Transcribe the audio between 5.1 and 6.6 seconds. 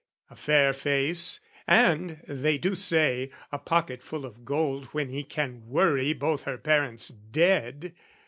can worry both her